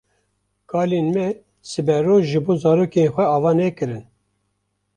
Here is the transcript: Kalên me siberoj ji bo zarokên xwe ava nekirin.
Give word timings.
Kalên 0.71 1.07
me 1.15 1.25
siberoj 1.69 2.23
ji 2.31 2.39
bo 2.45 2.53
zarokên 2.61 3.11
xwe 3.13 3.23
ava 3.35 3.51
nekirin. 3.59 4.05